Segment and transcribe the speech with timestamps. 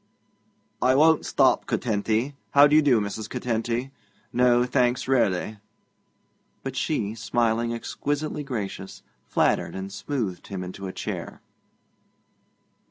[0.81, 2.33] 'I won't stop, Curtenty.
[2.55, 3.29] How d'ye do, Mrs.
[3.29, 3.91] Curtenty?
[4.33, 5.59] No, thanks, really'
[6.63, 11.43] But she, smiling, exquisitely gracious, flattered and smoothed him into a chair.